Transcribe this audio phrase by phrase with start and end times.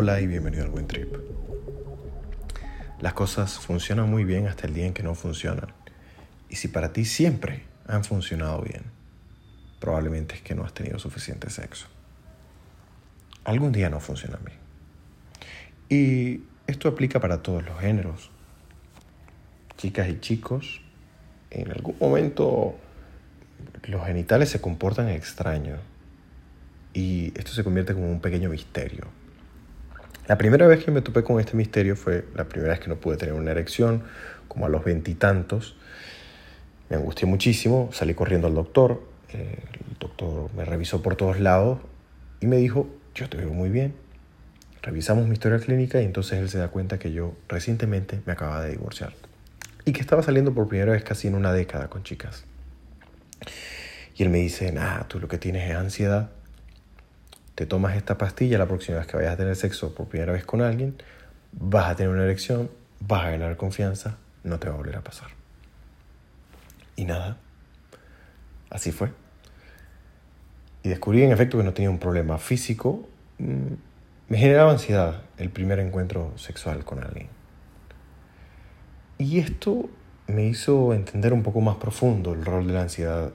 [0.00, 1.12] Hola y bienvenido al Buen Trip.
[3.00, 5.72] Las cosas funcionan muy bien hasta el día en que no funcionan.
[6.48, 8.84] Y si para ti siempre han funcionado bien,
[9.80, 11.88] probablemente es que no has tenido suficiente sexo.
[13.42, 14.58] Algún día no funcionan bien.
[15.88, 18.30] Y esto aplica para todos los géneros.
[19.78, 20.80] Chicas y chicos,
[21.50, 22.76] en algún momento
[23.88, 25.80] los genitales se comportan extraños
[26.94, 29.17] y esto se convierte como un pequeño misterio.
[30.28, 32.96] La primera vez que me topé con este misterio fue la primera vez que no
[32.96, 34.02] pude tener una erección,
[34.46, 35.74] como a los veintitantos.
[36.90, 39.02] Me angustié muchísimo, salí corriendo al doctor,
[39.32, 41.78] eh, el doctor me revisó por todos lados
[42.40, 43.94] y me dijo, yo te veo muy bien.
[44.82, 48.62] Revisamos mi historia clínica y entonces él se da cuenta que yo recientemente me acababa
[48.62, 49.14] de divorciar
[49.86, 52.44] y que estaba saliendo por primera vez casi en una década con chicas.
[54.14, 56.30] Y él me dice, nada, tú lo que tienes es ansiedad
[57.58, 60.44] te tomas esta pastilla la próxima vez que vayas a tener sexo por primera vez
[60.44, 60.94] con alguien,
[61.50, 62.70] vas a tener una erección,
[63.00, 65.30] vas a ganar confianza, no te va a volver a pasar.
[66.94, 67.36] Y nada,
[68.70, 69.10] así fue.
[70.84, 73.72] Y descubrí en efecto que no tenía un problema físico, mm,
[74.28, 77.26] me generaba ansiedad el primer encuentro sexual con alguien.
[79.18, 79.90] Y esto
[80.28, 83.32] me hizo entender un poco más profundo el rol de la ansiedad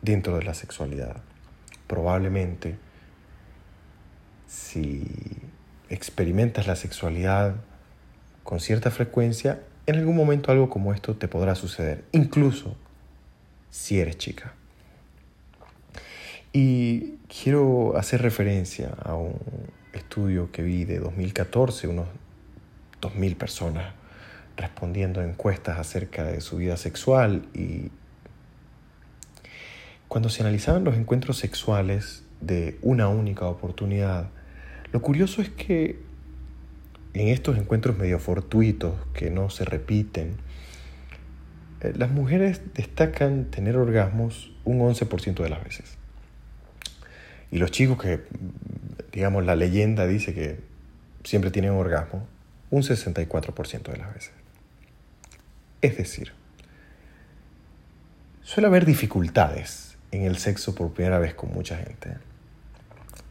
[0.00, 1.16] dentro de la sexualidad.
[1.88, 2.83] Probablemente
[4.54, 5.02] si
[5.88, 7.56] experimentas la sexualidad
[8.44, 12.76] con cierta frecuencia, en algún momento algo como esto te podrá suceder, incluso
[13.70, 14.54] si eres chica.
[16.52, 19.36] Y quiero hacer referencia a un
[19.92, 22.06] estudio que vi de 2014, unos
[23.00, 23.92] 2.000 personas
[24.56, 27.90] respondiendo a encuestas acerca de su vida sexual y
[30.06, 34.30] cuando se analizaban los encuentros sexuales de una única oportunidad,
[34.94, 35.98] lo curioso es que
[37.14, 40.36] en estos encuentros medio fortuitos que no se repiten,
[41.80, 45.96] eh, las mujeres destacan tener orgasmos un 11% de las veces.
[47.50, 48.20] Y los chicos que,
[49.10, 50.60] digamos, la leyenda dice que
[51.24, 52.28] siempre tienen orgasmo,
[52.70, 54.32] un 64% de las veces.
[55.82, 56.34] Es decir,
[58.42, 62.10] suele haber dificultades en el sexo por primera vez con mucha gente.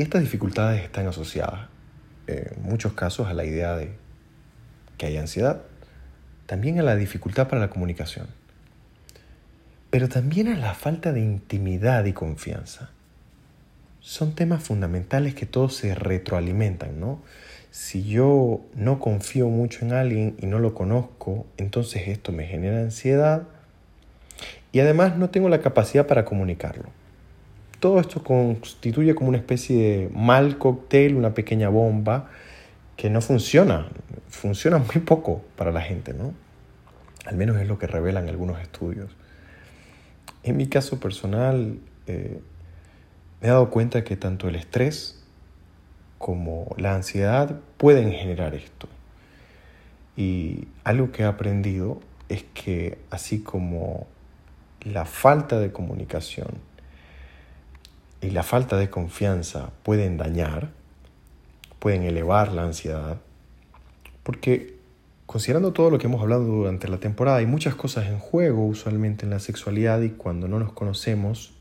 [0.00, 1.68] Y estas dificultades están asociadas
[2.26, 3.92] en muchos casos a la idea de
[4.96, 5.60] que hay ansiedad,
[6.46, 8.26] también a la dificultad para la comunicación,
[9.90, 12.88] pero también a la falta de intimidad y confianza.
[14.00, 17.20] Son temas fundamentales que todos se retroalimentan, ¿no?
[17.70, 22.78] Si yo no confío mucho en alguien y no lo conozco, entonces esto me genera
[22.78, 23.42] ansiedad
[24.72, 26.99] y además no tengo la capacidad para comunicarlo.
[27.80, 32.28] Todo esto constituye como una especie de mal cóctel, una pequeña bomba
[32.96, 33.88] que no funciona,
[34.28, 36.34] funciona muy poco para la gente, ¿no?
[37.24, 39.10] Al menos es lo que revelan algunos estudios.
[40.42, 42.40] En mi caso personal, eh,
[43.40, 45.22] me he dado cuenta que tanto el estrés
[46.18, 48.88] como la ansiedad pueden generar esto.
[50.16, 54.06] Y algo que he aprendido es que así como
[54.82, 56.48] la falta de comunicación
[58.20, 60.70] y la falta de confianza pueden dañar,
[61.78, 63.18] pueden elevar la ansiedad,
[64.22, 64.74] porque
[65.26, 69.24] considerando todo lo que hemos hablado durante la temporada, hay muchas cosas en juego usualmente
[69.24, 71.52] en la sexualidad y cuando no nos conocemos,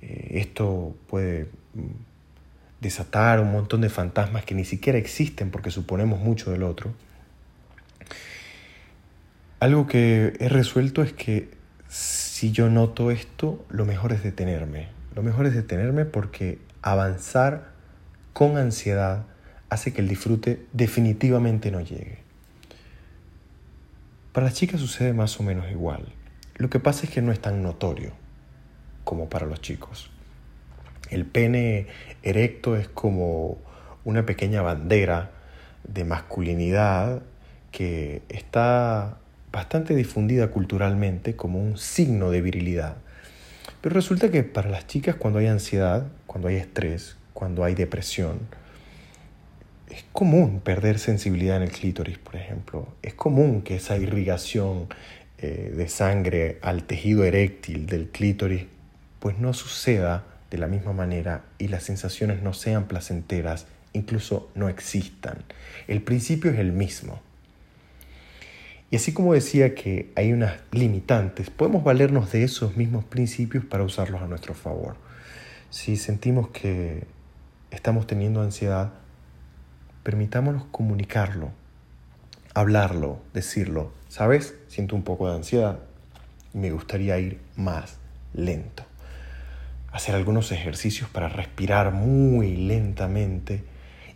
[0.00, 1.80] eh, esto puede mm,
[2.80, 6.92] desatar un montón de fantasmas que ni siquiera existen porque suponemos mucho del otro.
[9.60, 11.48] Algo que he resuelto es que
[11.88, 17.72] si yo noto esto, lo mejor es detenerme, lo mejor es detenerme porque avanzar
[18.32, 19.24] con ansiedad
[19.68, 22.18] hace que el disfrute definitivamente no llegue.
[24.32, 26.12] Para las chicas sucede más o menos igual.
[26.56, 28.12] Lo que pasa es que no es tan notorio
[29.04, 30.10] como para los chicos.
[31.10, 31.86] El pene
[32.22, 33.58] erecto es como
[34.04, 35.30] una pequeña bandera
[35.84, 37.22] de masculinidad
[37.70, 39.18] que está
[39.52, 42.96] bastante difundida culturalmente como un signo de virilidad.
[43.84, 48.38] Pero resulta que para las chicas cuando hay ansiedad, cuando hay estrés, cuando hay depresión,
[49.90, 52.88] es común perder sensibilidad en el clítoris, por ejemplo.
[53.02, 54.88] Es común que esa irrigación
[55.36, 58.64] eh, de sangre al tejido eréctil del clítoris
[59.18, 64.70] pues no suceda de la misma manera y las sensaciones no sean placenteras, incluso no
[64.70, 65.44] existan.
[65.88, 67.20] El principio es el mismo.
[68.90, 73.82] Y así como decía que hay unas limitantes, podemos valernos de esos mismos principios para
[73.82, 74.96] usarlos a nuestro favor.
[75.70, 77.04] Si sentimos que
[77.70, 78.92] estamos teniendo ansiedad,
[80.04, 81.50] permitámonos comunicarlo,
[82.54, 83.90] hablarlo, decirlo.
[84.08, 84.54] ¿Sabes?
[84.68, 85.80] Siento un poco de ansiedad
[86.52, 87.96] y me gustaría ir más
[88.32, 88.84] lento.
[89.90, 93.64] Hacer algunos ejercicios para respirar muy lentamente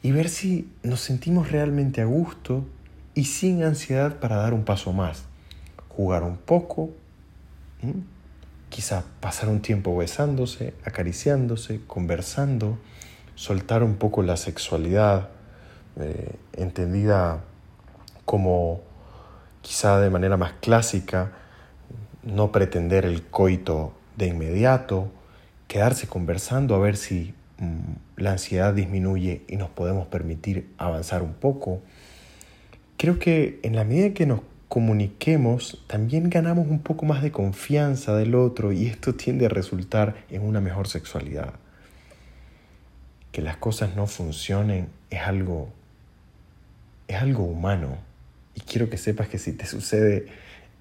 [0.03, 2.65] y ver si nos sentimos realmente a gusto
[3.19, 5.25] y sin ansiedad para dar un paso más.
[5.89, 6.91] Jugar un poco,
[8.69, 12.79] quizá pasar un tiempo besándose, acariciándose, conversando,
[13.35, 15.31] soltar un poco la sexualidad,
[15.97, 17.41] eh, entendida
[18.25, 18.83] como
[19.63, 21.33] quizá de manera más clásica,
[22.23, 25.11] no pretender el coito de inmediato,
[25.67, 31.35] quedarse conversando a ver si mm, la ansiedad disminuye y nos podemos permitir avanzar un
[31.35, 31.83] poco.
[32.99, 38.15] Creo que en la medida que nos comuniquemos, también ganamos un poco más de confianza
[38.17, 41.55] del otro y esto tiende a resultar en una mejor sexualidad.
[43.33, 45.73] Que las cosas no funcionen es algo
[47.07, 47.97] es algo humano
[48.55, 50.27] y quiero que sepas que si te sucede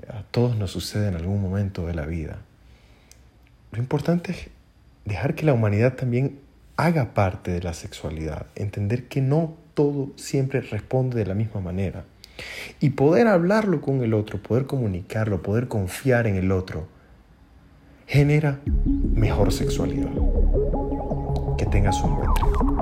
[0.10, 2.40] a todos nos sucede en algún momento de la vida.
[3.72, 4.50] Lo importante es
[5.06, 6.40] dejar que la humanidad también
[6.78, 12.04] haga parte de la sexualidad, entender que no todo siempre responde de la misma manera
[12.80, 16.88] y poder hablarlo con el otro, poder comunicarlo, poder confiar en el otro,
[18.08, 18.60] genera
[19.14, 20.10] mejor sexualidad.
[21.60, 22.77] Que tengas un buen día.